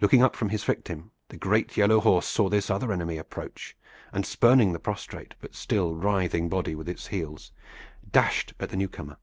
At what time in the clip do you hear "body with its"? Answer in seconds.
6.48-7.08